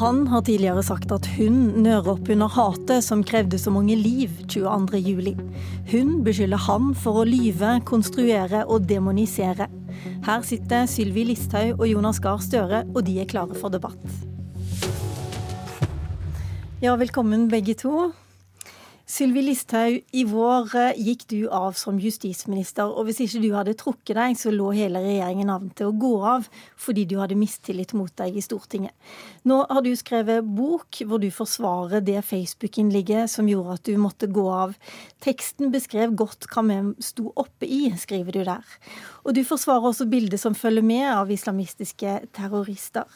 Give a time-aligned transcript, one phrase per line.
[0.00, 4.32] Han har tidligere sagt at hun nører opp under hatet som krevde så mange liv
[4.48, 5.34] 22.07.
[5.90, 9.66] Hun beskylder han for å lyve, konstruere og demonisere.
[10.24, 14.00] Her sitter Sylvi Listhaug og Jonas Gahr Støre, og de er klare for debatt.
[16.80, 18.08] Ja, velkommen begge to.
[19.10, 22.86] Sylvi Listhaug, i vår eh, gikk du av som justisminister.
[22.86, 26.10] og Hvis ikke du hadde trukket deg, så lå hele regjeringen an til å gå
[26.36, 26.46] av
[26.78, 28.94] fordi du hadde mistillit mot deg i Stortinget.
[29.50, 34.28] Nå har du skrevet bok hvor du forsvarer det Facebook-innlegget som gjorde at du måtte
[34.30, 34.76] gå av.
[35.24, 38.76] Teksten beskrev godt hva vi sto oppe i, skriver du der.
[39.24, 43.10] Og du forsvarer også bildet som følger med av islamistiske terrorister.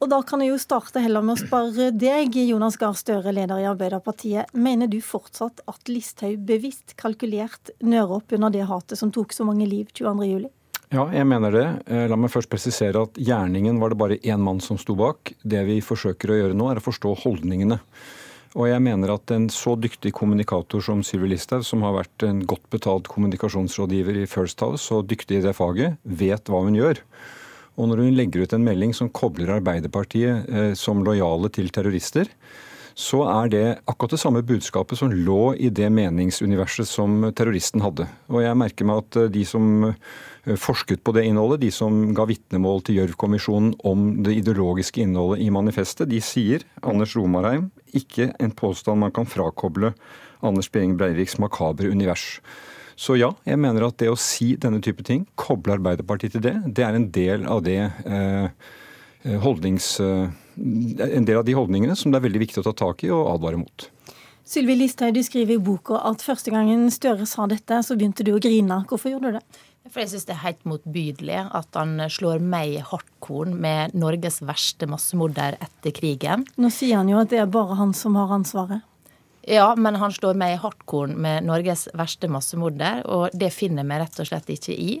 [0.00, 3.60] Og da kan jeg jo starte heller med å spørre deg, Jonas Gahr Støre, leder
[3.60, 4.48] i Arbeiderpartiet.
[4.56, 9.44] Mener du fortsatt at Listhaug bevisst kalkulert nører opp under det hatet som tok så
[9.44, 10.46] mange liv 22.07?
[10.90, 11.66] Ja, jeg mener det.
[11.92, 15.34] Eh, la meg først presisere at gjerningen var det bare én mann som sto bak.
[15.44, 17.78] Det vi forsøker å gjøre nå, er å forstå holdningene.
[18.56, 22.40] Og jeg mener at en så dyktig kommunikator som Sylvi Listhaug, som har vært en
[22.48, 27.04] godt betalt kommunikasjonsrådgiver i First House og dyktig i det faget, vet hva hun gjør.
[27.80, 32.28] Og når hun legger ut en melding som kobler Arbeiderpartiet eh, som lojale til terrorister,
[33.00, 38.04] så er det akkurat det samme budskapet som lå i det meningsuniverset som terroristen hadde.
[38.28, 42.10] Og jeg merker meg at eh, de som eh, forsket på det innholdet, de som
[42.16, 48.32] ga vitnemål til Gjørv-kommisjonen om det ideologiske innholdet i manifestet, de sier, Anders Romarheim, ikke
[48.36, 49.94] en påstand man kan frakoble
[50.44, 52.40] Anders Behring Breiviks makabre univers.
[53.00, 56.52] Så ja, jeg mener at det å si denne type ting, koble Arbeiderpartiet til det,
[56.68, 58.68] det er en del av det eh,
[59.40, 59.94] holdnings...
[60.04, 60.28] Eh,
[60.60, 63.30] en del av de holdningene som det er veldig viktig å ta tak i og
[63.30, 63.86] advare mot.
[64.44, 68.34] Sylvi Listhaug, du skriver i boka at første gangen Støre sa dette, så begynte du
[68.34, 68.82] å grine.
[68.90, 69.62] Hvorfor gjorde du det?
[69.88, 74.42] For jeg syns det er helt motbydelig at han slår meg i hardkorn med Norges
[74.44, 76.44] verste massemorder etter krigen.
[76.60, 78.84] Nå sier han jo at det er bare han som har ansvaret.
[79.48, 83.96] Ja, men han slår meg i hardkorn med Norges verste massemorder, og det finner vi
[84.02, 84.98] rett og slett ikke i.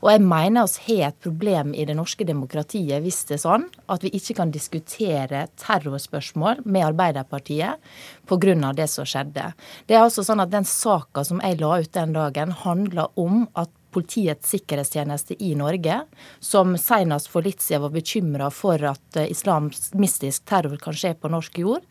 [0.00, 3.68] Og jeg mener oss har et problem i det norske demokratiet hvis det er sånn
[3.92, 7.80] at vi ikke kan diskutere terrorspørsmål med Arbeiderpartiet
[8.28, 8.72] pga.
[8.72, 9.52] det som skjedde.
[9.86, 13.48] Det er altså sånn at Den saka som jeg la ut den dagen, handla om
[13.54, 16.00] at Politiets sikkerhetstjeneste i Norge,
[16.42, 21.60] som senest for litt siden var bekymra for at islamistisk terror kan skje på norsk
[21.62, 21.86] jord,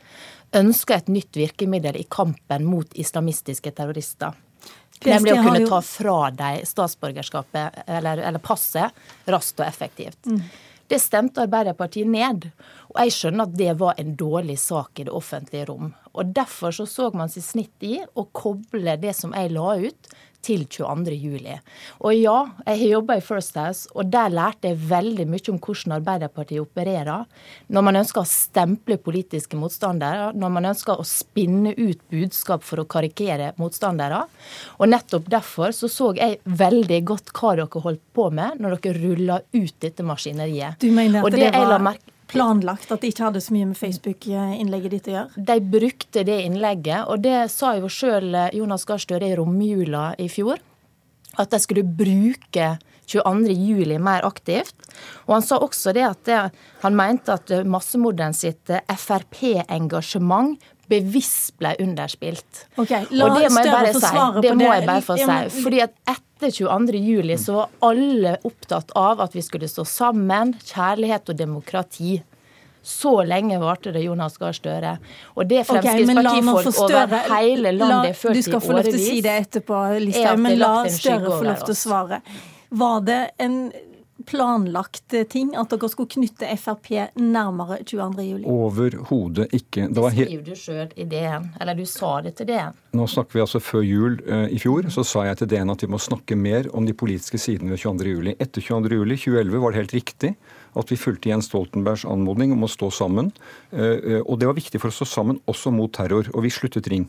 [0.55, 4.33] ønsker et nytt virkemiddel i kampen mot islamistiske terrorister.
[5.03, 8.93] Nemlig å kunne ta fra dem statsborgerskapet eller, eller, passet
[9.27, 10.19] raskt og effektivt.
[10.29, 10.39] Mm.
[10.87, 12.49] Det stemte Arbeiderpartiet ned.
[12.91, 15.93] Og jeg skjønner at det var en dårlig sak i det offentlige rom.
[16.13, 20.13] Og Derfor så, så man sitt snitt i å koble det som jeg la ut,
[20.43, 21.57] til 22.07.
[22.03, 22.37] Og ja,
[22.67, 26.63] jeg har jobba i First House, og der lærte jeg veldig mye om hvordan Arbeiderpartiet
[26.63, 27.25] opererer.
[27.73, 32.83] Når man ønsker å stemple politiske motstandere, når man ønsker å spinne ut budskap for
[32.83, 34.23] å karikere motstandere.
[34.79, 39.03] Og nettopp derfor så så jeg veldig godt hva dere holdt på med når dere
[39.03, 40.81] rulla ut dette maskineriet.
[40.83, 41.79] Du mener at og det, det var
[42.33, 45.43] planlagt at de ikke hadde så mye med Facebook-innlegget ditt å gjøre?
[45.49, 50.27] De brukte det innlegget, og det sa jo sjøl Jonas Gahr Støre i romjula i
[50.31, 50.61] fjor.
[51.39, 52.75] At de skulle bruke
[53.09, 54.75] 22.07 mer aktivt.
[55.27, 56.39] Og han sa også det at det,
[56.83, 60.57] han mente at massemorderen sitt Frp-engasjement
[60.91, 62.65] bevisst ble underspilt.
[62.77, 64.43] Okay, la og det må jeg bare si.
[64.43, 65.63] Det må jeg bare få si.
[65.63, 71.29] Fordi at etter 22.07 så var alle opptatt av at vi skulle stå sammen, kjærlighet
[71.31, 72.17] og demokrati.
[72.83, 74.97] Så lenge varte det Jonas Gahr Støre.
[75.37, 78.45] Og det Fremskrittspartifolk okay, over hele landet har følt i årevis.
[78.45, 81.63] Du skal få lov til å si det etterpå, Listhaug, men la Støre få lov
[81.63, 82.21] til å svare.
[82.83, 83.57] Var det en
[84.25, 86.89] planlagt ting at dere skulle knytte Frp
[87.19, 88.45] nærmere 22.07?
[88.49, 89.87] Overhodet ikke.
[89.89, 92.79] Det, det skriver du sjøl i DN, eller du sa det til DN.
[92.93, 95.85] Nå snakker vi altså før jul eh, i fjor, så sa jeg til DN at
[95.85, 98.35] vi må snakke mer om de politiske sidene ved 22.07.
[98.37, 100.35] Etter 22.07.2011 var det helt riktig
[100.79, 103.31] at vi fulgte Jens Stoltenbergs anmodning om å stå sammen.
[103.71, 106.53] Eh, eh, og det var viktig for å stå sammen også mot terror, og vi
[106.53, 107.07] sluttet ring.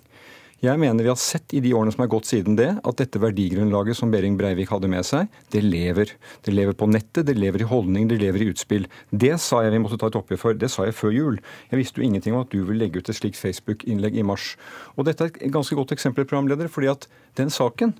[0.63, 3.21] Jeg mener vi har sett i de årene som er gått siden det, at dette
[3.21, 6.15] verdigrunnlaget som Behring Breivik hadde med seg, det lever.
[6.47, 8.87] Det lever på nettet, det lever i holdning, det lever i utspill.
[9.11, 10.57] Det sa jeg vi måtte ta et oppgjør for.
[10.57, 11.39] Det sa jeg før jul.
[11.73, 14.55] Jeg visste jo ingenting om at du ville legge ut et slikt Facebook-innlegg i mars.
[14.97, 17.97] Og dette er et ganske godt eksempel, programleder, fordi at den saken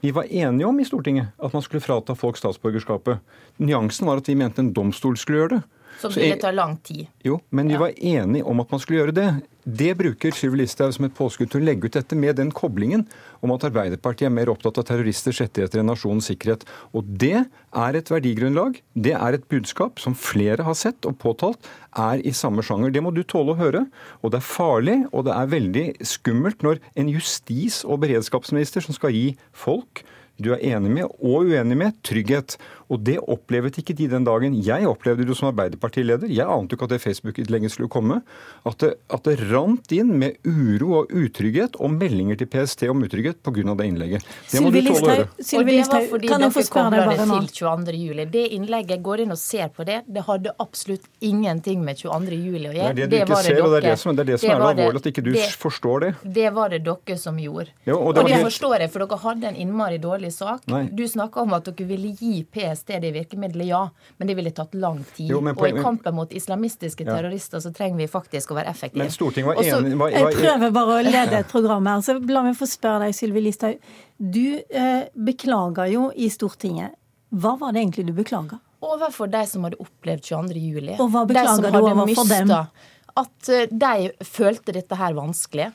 [0.00, 3.18] vi var enige om i Stortinget at man skulle frata folk statsborgerskapet.
[3.58, 5.62] Nyansen var at vi mente en domstol skulle gjøre det.
[5.98, 7.08] Som ville ta lang tid.
[7.26, 9.28] Jo, men vi var enige om at man skulle gjøre det.
[9.68, 13.02] Det bruker Sylvi Listhaug som et påskudd til å legge ut dette med den koblingen
[13.44, 16.64] om at Arbeiderpartiet er mer opptatt av terroristers rettigheter enn nasjonens sikkerhet.
[16.96, 18.78] Og det er et verdigrunnlag.
[18.96, 21.68] Det er et budskap som flere har sett og påtalt
[22.00, 22.94] er i samme sjanger.
[22.94, 23.84] Det må du tåle å høre.
[24.22, 25.86] Og det er farlig, og det er veldig
[26.16, 30.06] skummelt når en justis- og beredskapsminister som skal gi folk
[30.38, 32.54] du er enig med og uenig med, trygghet.
[32.88, 34.54] Og det opplevet ikke de den dagen.
[34.64, 36.30] Jeg opplevde det som Arbeiderpartileder.
[36.32, 38.22] Jeg ante jo ikke at det Facebook-innlegget skulle komme.
[38.68, 43.04] At det, at det, rant inn med uro og utrygghet og meldinger til PST om
[43.04, 43.74] utrygghet pga.
[43.78, 44.24] det innlegget.
[44.50, 45.26] Det må du tåle å høre.
[45.28, 46.32] Og det var fordi
[46.68, 47.96] spørre deg bare det til 22.
[47.98, 48.26] juli.
[48.38, 52.40] Det innlegget, går inn og ser på det, det hadde absolutt ingenting med 22.
[52.40, 52.96] juli å gjøre.
[52.96, 54.54] Det er det du ikke ser, og det er det som, det er, det som
[54.54, 56.12] er alvorlig, at ikke du det, forstår det.
[56.38, 57.74] Det var det dere som gjorde.
[57.84, 60.64] Jo, og det, og det forstår jeg, for dere hadde en innmari dårlig sak.
[60.72, 60.86] Nei.
[60.94, 63.90] Du snakka om at dere ville gi PST PST det virkemidlet, ja.
[64.16, 65.30] Men det ville tatt lang tid.
[65.30, 67.16] Jo, og i kampen mot islamistiske ja.
[67.16, 69.02] terrorister så trenger vi faktisk å være effektive.
[69.04, 72.04] Men Stortinget var enig var, var, Jeg prøver bare å lede et program her.
[72.04, 73.90] Så la meg få spørre deg, Sylvi Listhaug.
[74.18, 76.96] Du eh, beklager jo i Stortinget.
[77.28, 78.60] Hva var det egentlig du beklaga?
[78.84, 80.94] Overfor de som hadde opplevd 22.07.
[81.02, 82.54] Og hva beklager du overfor dem?
[83.18, 85.72] At eh, de følte dette her vanskelig.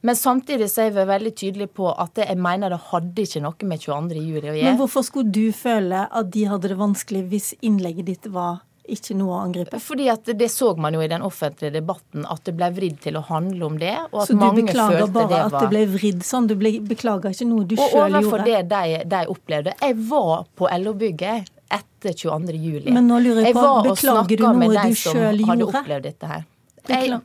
[0.00, 3.68] Men samtidig så er vi veldig tydelige på at jeg mener det hadde ikke noe
[3.70, 4.20] med 22.
[4.20, 4.68] juli å gjøre.
[4.68, 9.16] Men hvorfor skulle du føle at de hadde det vanskelig hvis innlegget ditt var ikke
[9.18, 9.80] noe å angripe?
[9.82, 13.18] Fordi at Det så man jo i den offentlige debatten, at det ble vridd til
[13.18, 13.96] å handle om det.
[14.12, 15.46] og at Så du beklager bare det var...
[15.48, 16.48] at det ble vridd sånn?
[16.50, 17.98] Du beklager ikke noe du sjøl gjorde?
[17.98, 19.76] Og overfor det de, de, opplevde.
[19.82, 22.58] Jeg var på LO-bygget etter 22.
[22.62, 22.92] juli.
[22.94, 25.82] Men nå lurer jeg på, beklager du noe du sjøl gjorde?
[25.86, 26.46] Her.
[26.86, 27.18] Jeg,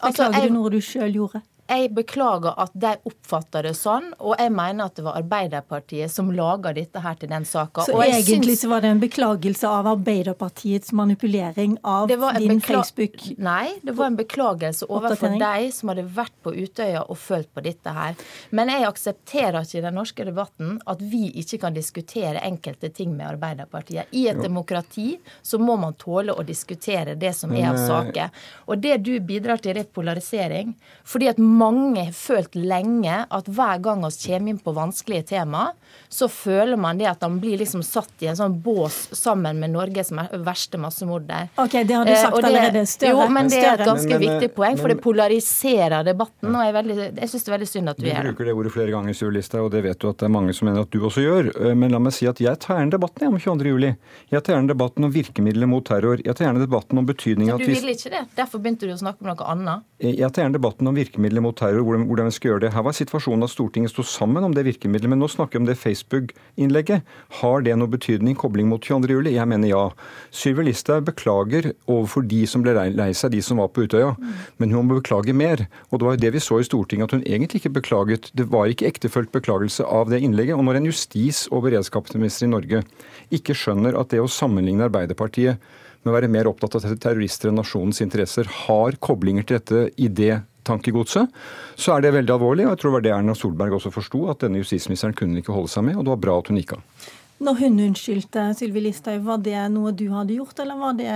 [0.00, 1.44] altså, beklager du noe du sjøl gjorde?
[1.68, 6.30] Jeg beklager at de oppfatter det sånn, og jeg mener at det var Arbeiderpartiet som
[6.32, 7.84] laga dette her til den saka.
[7.84, 8.62] Så egentlig syns...
[8.62, 13.20] så var det en beklagelse av Arbeiderpartiets manipulering av din Facebook?
[13.36, 17.64] Nei, det var en beklagelse overfor de som hadde vært på Utøya og følt på
[17.66, 18.16] dette her.
[18.48, 23.12] Men jeg aksepterer ikke i den norske debatten at vi ikke kan diskutere enkelte ting
[23.12, 24.08] med Arbeiderpartiet.
[24.16, 24.46] I et jo.
[24.48, 25.08] demokrati
[25.44, 28.42] så må man tåle å diskutere det som er av eh, saker.
[28.72, 30.72] Og det du bidrar til, er polarisering.
[31.04, 35.70] fordi at mange har følt lenge at hver gang vi kommer inn på vanskelige tema,
[36.08, 39.74] så føler man det at han blir liksom satt i en sånn bås sammen med
[39.74, 40.10] Norges
[40.44, 41.50] verste massemorder.
[41.60, 42.84] Ok, Det har du eh, sagt det, allerede.
[42.88, 43.10] Større.
[43.12, 46.54] Jo, men det er et ganske men, men, viktig poeng, men, for det polariserer debatten.
[46.54, 48.24] og Jeg, veldig, jeg syns det er veldig synd at du, du gjør det.
[48.24, 50.54] Du bruker det ordet flere ganger, Sylvi og det vet du at det er mange
[50.56, 51.50] som mener at du også gjør.
[51.56, 53.72] Eh, men la meg si at jeg tar gjerne debatten om 22.
[53.74, 53.92] juli.
[54.32, 56.22] Jeg tar gjerne debatten om virkemidler mot terror.
[56.24, 58.24] Jeg tar gjerne debatten om betydningen av Du vil ikke det?
[58.38, 59.86] Derfor begynte du å snakke om noe annet?
[60.02, 62.72] Jeg tar gjerne debatten om virkemidler mot terror, hvordan vi skal gjøre det.
[62.74, 65.68] Her var situasjonen at Stortinget sto sammen om det virkemidlet, men nå snakker vi om
[65.68, 67.06] det Facebook-innlegget.
[67.40, 69.30] Har det noe betydning, kobling mot 22.07?
[69.32, 69.84] Jeg mener ja.
[70.34, 74.14] Sylvi Listhaug beklager overfor de som ble lei seg, de som var på Utøya,
[74.58, 75.66] men hun må beklage mer.
[75.88, 78.30] Og det var jo det vi så i Stortinget, at hun egentlig ikke beklaget.
[78.36, 80.58] Det var ikke ektefølt beklagelse av det innlegget.
[80.58, 82.84] Og når en justis- og beredskapsminister i Norge
[83.34, 85.62] ikke skjønner at det å sammenligne Arbeiderpartiet
[86.02, 90.08] med å være mer opptatt av terrorister enn nasjonens interesser, har koblinger til dette i
[90.08, 91.30] det tankegodset,
[91.78, 92.66] så er det veldig alvorlig.
[92.66, 95.56] og jeg tror det var det Erna Solberg også forsto, at denne justisministeren kunne ikke
[95.56, 96.84] holde seg med, og det var bra at hun gikk av.
[97.38, 101.12] Når hun unnskyldte Sylvi Listhaug, var det noe du hadde gjort, eller var det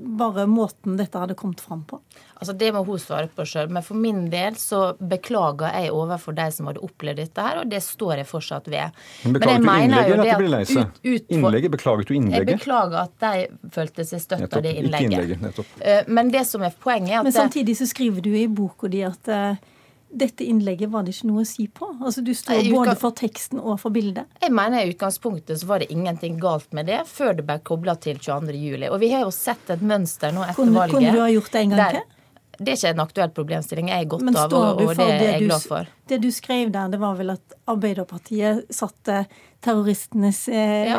[0.00, 2.00] bare måten dette hadde kommet fram på?
[2.34, 3.68] Altså Det må hun svare på sjøl.
[3.72, 7.72] Men for min del så beklager jeg overfor de som hadde opplevd dette her, og
[7.72, 9.00] det står jeg fortsatt ved.
[9.24, 11.02] Men beklaget men du innlegget eller at du ble lei seg?
[11.36, 12.54] Innlegget, Beklaget du innlegget?
[12.54, 15.04] Jeg beklager at de følte seg støtt av det innlegget.
[15.04, 15.74] Ikke innlegget nettopp.
[15.80, 18.90] Eh, men det som er poenget er at Men samtidig så skriver du i boka
[18.90, 19.76] di at uh,
[20.10, 21.86] dette innlegget var det ikke noe å si på?
[22.00, 24.30] Altså Du står både for teksten og for bildet.
[24.42, 27.94] Jeg mener i utgangspunktet så var det ingenting galt med det før det ble kobla
[28.02, 28.88] til 22.07.
[28.90, 30.98] Og vi har jo sett et mønster nå etter kunne, valget.
[30.98, 32.16] Kunne du ha gjort det en gang til?
[32.60, 33.88] Det er ikke en aktuell problemstilling.
[33.88, 35.92] Jeg er godt av, og, og det, det er jeg glad for.
[36.10, 39.22] Det du skrev der, det var vel at Arbeiderpartiet satte
[39.64, 40.98] terroristenes eh, ja.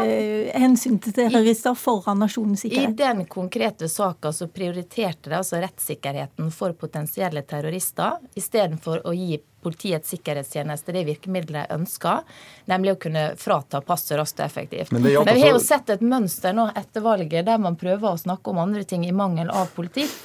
[0.58, 2.96] hensyn til terrorister foran nasjonens sikkerhet?
[2.96, 9.42] I den konkrete saka så prioriterte det altså rettssikkerheten for potensielle terrorister, istedenfor å gi
[9.62, 12.24] Politiets sikkerhetstjeneste det virkemidlet de ønsker,
[12.66, 14.90] nemlig å kunne frata passet raskt og effektivt.
[14.90, 18.18] Men, Men vi har jo sett et mønster nå etter valget der man prøver å
[18.18, 20.16] snakke om andre ting i mangel av politikk.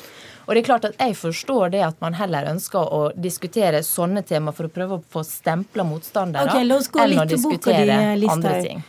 [0.46, 4.22] Og det er klart at Jeg forstår det at man heller ønsker å diskutere sånne
[4.26, 8.84] tema for å prøve å få stempla motstandere, okay, enn å diskutere andre ting.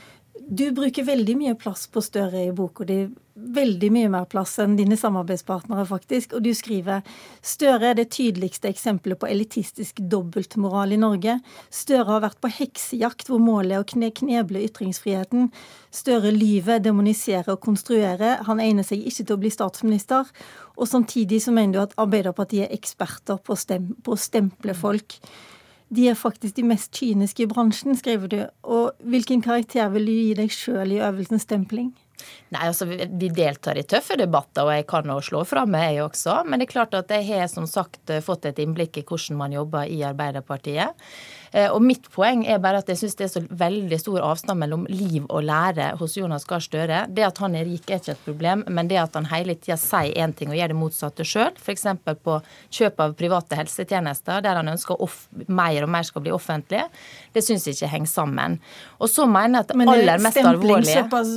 [0.48, 3.02] Du bruker veldig mye plass på Støre i boka di.
[3.38, 6.32] Veldig mye mer plass enn dine samarbeidspartnere, faktisk.
[6.34, 7.04] Og du skriver
[7.46, 11.36] Støre er det tydeligste eksempelet på elitistisk dobbeltmoral i Norge.
[11.70, 15.52] Støre har vært på heksejakt hvor målet er å kne kneble ytringsfriheten.
[15.94, 18.42] Støre lyver, demoniserer og konstruerer.
[18.50, 20.34] Han egner seg ikke til å bli statsminister.
[20.74, 25.20] Og samtidig så mener du at Arbeiderpartiet er eksperter på, stem på å stemple folk.
[25.94, 28.42] De er faktisk de mest kyniske i bransjen, skriver du.
[28.66, 31.94] Og hvilken karakter vil du gi deg sjøl i øvelsen stempling?
[32.54, 36.06] Nei, altså Vi deltar i tøffe debatter, og jeg kan jo slå fra meg, jeg
[36.06, 36.40] også.
[36.48, 39.56] Men det er klart at jeg har som sagt fått et innblikk i hvordan man
[39.56, 41.08] jobber i Arbeiderpartiet.
[41.52, 44.62] Eh, og mitt poeng er bare at jeg syns det er så veldig stor avstand
[44.62, 47.04] mellom liv og lære hos Jonas Gahr Støre.
[47.10, 49.78] Det at han er rik er ikke et problem, men det at han hele tida
[49.80, 51.88] sier én ting og gjør det motsatte sjøl, f.eks.
[52.24, 52.40] på
[52.80, 55.00] kjøp av private helsetjenester, der han ønsker
[55.48, 56.88] mer og mer skal bli offentlige,
[57.34, 58.60] det syns jeg ikke henger sammen.
[59.00, 61.34] Og så mener jeg at det aller mest alvorlige såpass,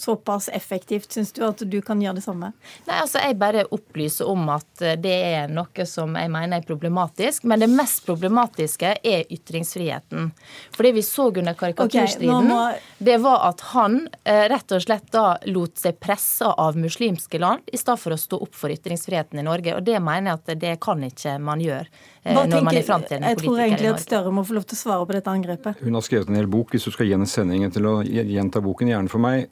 [0.00, 2.52] såpass effektivt, syns du at du kan gjøre det samme?
[2.86, 7.44] Nei, altså jeg bare opplyser om at det er noe som jeg mener er problematisk.
[7.48, 10.30] Men det mest problematiske er ytringsfrihet ytringsfriheten.
[10.70, 12.72] For det vi så under karikaturstriden, okay, må...
[12.98, 17.66] det var at han eh, rett og slett da lot seg presse av muslimske land,
[17.66, 19.76] i stedet for å stå opp for ytringsfriheten i Norge.
[19.76, 21.90] Og det mener jeg at det kan ikke man gjøre.
[22.22, 23.42] Eh, når tenker, man er framtredende politiker i Norge.
[23.42, 25.80] Jeg tror egentlig at Støre må få lov til å svare på dette angrepet.
[25.82, 26.70] Hun har skrevet en hel bok.
[26.70, 29.48] Hvis du skal gi henne sendingen til å gjenta boken, gjerne for meg.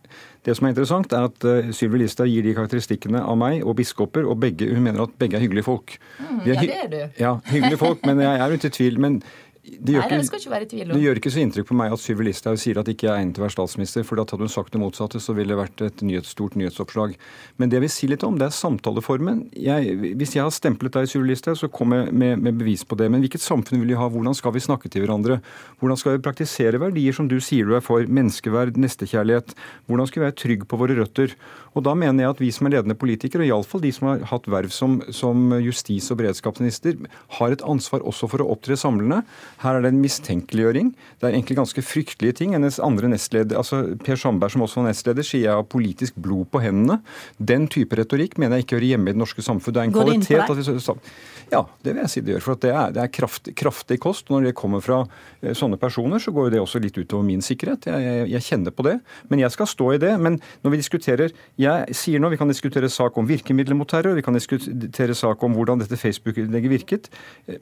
[0.47, 3.77] Det som er interessant, er at uh, Sylvi Listhaug gir de karakteristikkene av meg og
[3.81, 5.99] biskoper, og begge, hun mener at begge er hyggelige folk.
[6.17, 7.01] Mm, ja, det er du.
[7.21, 9.01] Ja, hyggelige folk, men jeg er ute i tvil.
[9.03, 9.21] men
[9.61, 10.95] det gjør, Nei, det skal ikke være i tvil om.
[10.97, 13.21] det gjør ikke så inntrykk på meg at Sylvi Listhaug sier at ikke jeg er
[13.21, 15.83] egnet til å være statsminister, for hadde hun sagt det motsatte, så ville det vært
[15.85, 17.13] et nyhets, stort nyhetsoppslag.
[17.61, 19.43] Men det jeg vil si litt om, det er samtaleformen.
[19.53, 22.97] Jeg, hvis jeg har stemplet deg, Sylvi Listhaug, så kom jeg med, med, bevis på
[22.97, 23.11] det.
[23.13, 24.09] Men hvilket samfunn vil vi ha?
[24.09, 25.43] Hvordan skal vi snakke til hverandre?
[25.83, 28.09] Hvordan skal vi praktisere verdier som du sier du er for?
[28.09, 29.53] Menneskeverd, nestekjærlighet.
[29.93, 31.37] Hvordan skal vi være trygg på våre røtter?
[31.77, 34.25] Og da mener jeg at vi som er ledende politikere, og iallfall de som har
[34.33, 36.99] hatt verv som, som justis- og beredskapsminister,
[37.39, 39.23] har et ansvar også for å opptre samlende.
[39.63, 40.93] Her er det en mistenkeliggjøring.
[41.21, 42.57] Det er egentlig ganske fryktelige ting.
[42.59, 46.51] Hennes andre nestleder, altså Per Sandberg, som også var nestleder, sier jeg har politisk blod
[46.51, 47.01] på hendene.
[47.39, 49.77] Den type retorikk mener jeg ikke hører hjemme i det norske samfunn.
[49.77, 50.99] Det er en Går kvalitet at vi
[51.51, 52.45] Ja, det vil jeg si det gjør.
[52.45, 54.29] For det er, det er kraft, kraftig kost.
[54.31, 55.01] Når det kommer fra
[55.41, 57.87] eh, sånne personer, så går jo det også litt utover min sikkerhet.
[57.91, 58.99] Jeg, jeg, jeg kjenner på det.
[59.31, 60.13] Men jeg skal stå i det.
[60.23, 64.17] Men når vi diskuterer jeg sier nå vi kan diskutere sak om virkemidler mot terror,
[64.17, 67.11] vi kan diskutere sak om hvordan dette Facebook-innlegget virket.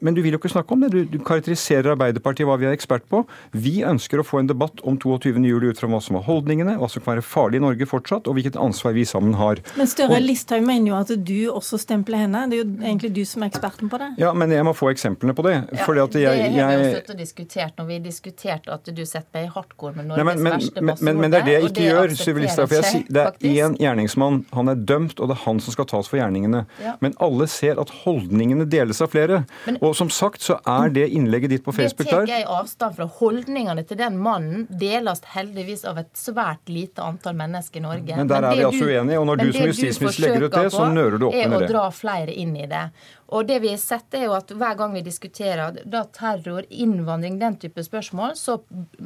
[0.01, 0.91] Men du vil jo ikke snakke om det.
[0.93, 3.23] Du, du, karakteriserer Arbeiderpartiet hva vi er ekspert på.
[3.51, 5.35] Vi ønsker å få en debatt om 22.
[5.49, 8.29] juli ut fra hva som er holdningene, hva som kan være farlig i Norge fortsatt,
[8.29, 9.61] og hvilket ansvar vi sammen har.
[9.79, 12.45] Men Støre Listhaug mener jo at du også stempler henne.
[12.51, 14.11] Det er jo egentlig du som er eksperten på det.
[14.21, 15.57] Ja, men jeg må få eksemplene på det.
[15.59, 18.89] Ja, fordi at jeg, det har vi jo sittet og diskutert når vi diskuterte at
[18.95, 21.09] du setter meg i hardcore med Norges Nei, men, men, verste massemorder.
[21.09, 22.69] Men, men, det er det jeg ikke gjør, Sylvi Listhaug.
[22.69, 24.43] Det er gjerningsmann.
[24.55, 26.63] Han er dømt, og det er han som skal tas for gjerningene.
[26.83, 26.95] Ja.
[27.03, 29.43] Men alle ser at holdningene deles av flere.
[29.65, 32.47] Men, og som sagt så er det innlegget ditt på Facebook der Det tar jeg
[32.59, 33.09] avstand fra.
[33.19, 38.17] Holdningene til den mannen deles heldigvis av et svært lite antall mennesker i Norge.
[38.17, 39.19] Men der men er vi altså uenige.
[39.19, 41.65] Og når du som justisminister legger ut det, så nører du opp under det.
[41.65, 42.85] Er å dra flere inn i det.
[43.29, 47.37] Og det vi har sett er jo at Hver gang vi diskuterer da terror, innvandring,
[47.39, 48.57] den type spørsmål, så,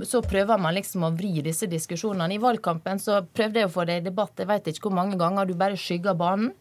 [0.08, 2.38] så, prøver man liksom å vri disse diskusjonene.
[2.38, 5.18] I valgkampen så prøvde jeg å få det i debatt jeg vet ikke hvor mange
[5.20, 5.48] ganger.
[5.50, 6.54] Du bare skygger banen.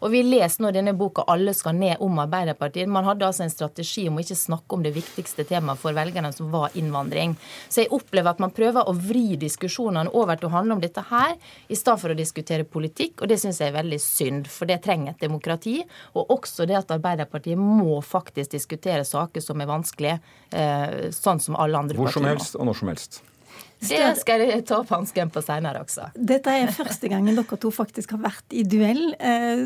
[0.00, 2.88] Og vi leser nå denne boka 'Alle skal ned' om Arbeiderpartiet.
[2.88, 6.32] Man hadde altså en strategi om å ikke snakke om det viktigste temaet for velgerne,
[6.32, 7.36] som var innvandring.
[7.68, 11.04] Så jeg opplever at man prøver å vri diskusjonene over til å handle om dette
[11.10, 11.36] her,
[11.68, 13.22] i stedet for å diskutere politikk.
[13.22, 15.84] Og det syns jeg er veldig synd, for det trenger et demokrati.
[16.14, 20.20] Og også det at Arbeiderpartiet Arbeiderpartiet må faktisk diskutere saker som er vanskelige,
[20.52, 23.22] eh, sånn som alle andre partier Hvor som helst og når som helst.
[23.80, 26.10] Det skal jeg ta opp hansken på seinere også.
[26.14, 29.62] Dette er første gangen dere to faktisk har vært i duell eh,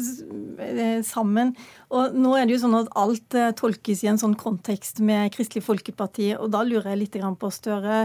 [0.63, 1.51] eh, sammen.
[1.91, 5.35] Og nå er det jo sånn at alt eh, tolkes i en sånn kontekst med
[5.35, 8.05] Kristelig Folkeparti, og da lurer jeg litt på, Støre,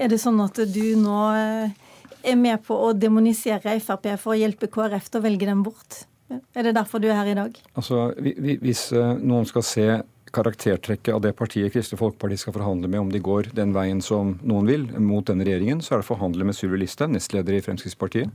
[0.00, 1.90] er det sånn at du nå eh,
[2.24, 6.04] er med på å demonisere Frp for å hjelpe KrF til å velge dem bort?
[6.30, 7.60] Er det derfor du er her i dag?
[7.74, 9.86] Altså, Hvis eh, noen skal se
[10.30, 14.36] karaktertrekket av det partiet Kristelig Folkeparti skal forhandle med, om de går den veien som
[14.46, 17.62] noen vil, mot denne regjeringen, så er det å forhandle med Sylvi Listhaug, nestleder i
[17.64, 18.30] Fremskrittspartiet.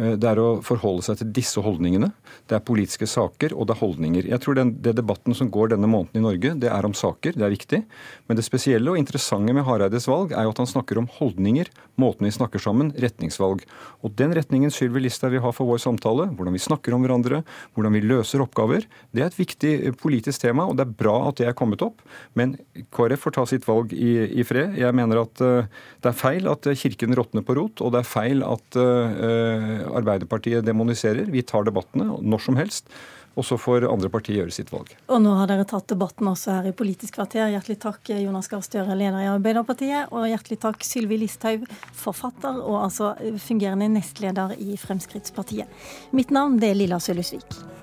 [0.00, 2.10] Eh, det er å forholde seg til disse holdningene.
[2.48, 4.28] Det er politiske saker, og det er holdninger.
[4.30, 7.36] Jeg tror den, det debatten som går denne måneden i Norge, det er om saker,
[7.36, 7.82] det er viktig.
[8.28, 11.70] Men det spesielle og interessante med Hareides valg er jo at han snakker om holdninger,
[12.00, 13.64] måten vi snakker sammen, retningsvalg.
[14.06, 17.42] Og den retningen Sylvi Listhaug vil ha for vår samtale, hvordan vi snakker om hverandre,
[17.76, 21.16] hvordan vi løser oppgaver, det er et viktig eh, politisk tema, og det er bra
[21.28, 22.00] at det er kommet opp.
[22.38, 22.56] Men
[22.94, 24.78] KrF får ta sitt valg i, i fred.
[24.80, 25.68] Jeg mener at uh,
[26.00, 30.66] det er feil at Kirken råtner på rot, og det er feil at uh, Arbeiderpartiet
[30.66, 31.30] demoniserer.
[31.30, 32.92] Vi tar debattene når som helst.
[33.38, 34.90] Og så får andre partier gjøre sitt valg.
[35.06, 37.46] Og nå har dere tatt debatten også her i Politisk kvarter.
[37.52, 40.10] Hjertelig takk Jonas Gahr Støre, leder i Arbeiderpartiet.
[40.10, 45.70] Og hjertelig takk Sylvi Listhaug, forfatter og altså fungerende nestleder i Fremskrittspartiet.
[46.10, 47.79] Mitt navn det er Lilla Sølhusvik.